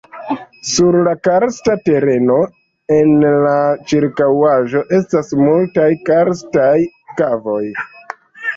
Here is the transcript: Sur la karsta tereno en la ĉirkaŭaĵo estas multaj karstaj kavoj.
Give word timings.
Sur 0.67 0.95
la 1.07 1.11
karsta 1.27 1.75
tereno 1.89 2.37
en 2.97 3.13
la 3.45 3.53
ĉirkaŭaĵo 3.93 4.83
estas 5.03 5.31
multaj 5.45 5.89
karstaj 6.11 6.75
kavoj. 7.23 7.63